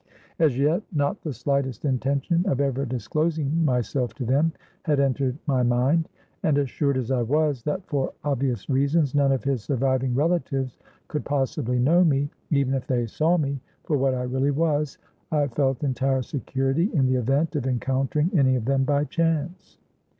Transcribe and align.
As 0.39 0.57
yet 0.57 0.81
not 0.91 1.21
the 1.21 1.31
slightest 1.31 1.85
intention 1.85 2.43
of 2.49 2.59
ever 2.59 2.85
disclosing 2.87 3.63
myself 3.63 4.15
to 4.15 4.25
them, 4.25 4.51
had 4.81 4.99
entered 4.99 5.37
my 5.45 5.61
mind. 5.61 6.09
And 6.41 6.57
assured 6.57 6.97
as 6.97 7.11
I 7.11 7.21
was, 7.21 7.61
that 7.65 7.85
for 7.85 8.11
obvious 8.23 8.67
reasons, 8.67 9.13
none 9.13 9.31
of 9.31 9.43
his 9.43 9.61
surviving 9.63 10.15
relatives 10.15 10.79
could 11.07 11.23
possibly 11.23 11.77
know 11.77 12.03
me, 12.03 12.31
even 12.49 12.73
if 12.73 12.87
they 12.87 13.05
saw 13.05 13.37
me, 13.37 13.61
for 13.83 13.95
what 13.95 14.15
I 14.15 14.23
really 14.23 14.49
was, 14.49 14.97
I 15.31 15.45
felt 15.49 15.83
entire 15.83 16.23
security 16.23 16.89
in 16.95 17.05
the 17.05 17.17
event 17.19 17.55
of 17.55 17.67
encountering 17.67 18.31
any 18.35 18.55
of 18.55 18.65
them 18.65 18.83
by 18.83 19.03
chance. 19.05 19.77